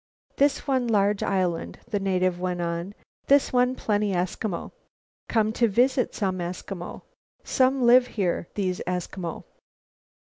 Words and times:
"This 0.37 0.65
one 0.65 0.87
large 0.87 1.21
island," 1.21 1.77
the 1.87 1.99
native 1.99 2.39
went 2.39 2.59
on, 2.59 2.95
"this 3.27 3.53
one 3.53 3.75
plenty 3.75 4.13
Eskimo. 4.13 4.71
Come 5.29 5.53
to 5.53 5.67
visit 5.67 6.15
some 6.15 6.39
Eskimo. 6.39 7.03
Some 7.43 7.83
live 7.83 8.07
here, 8.07 8.47
these 8.55 8.81
Eskimo. 8.87 9.43